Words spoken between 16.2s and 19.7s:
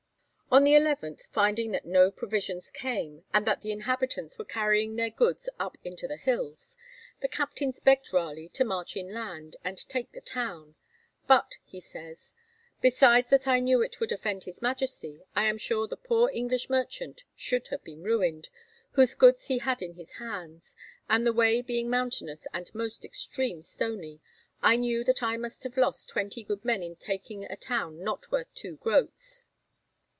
English merchant should have been ruined, whose goods he